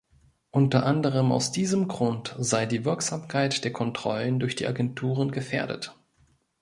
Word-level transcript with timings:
Unter 0.49 0.83
anderem 0.87 1.31
aus 1.31 1.51
diesem 1.51 1.87
Grund 1.87 2.35
sei 2.39 2.65
die 2.65 2.85
Wirksamkeit 2.85 3.63
der 3.63 3.71
Kontrollen 3.71 4.39
durch 4.39 4.55
die 4.55 4.65
Agenturen 4.65 5.29
gefährdet. 5.29 5.95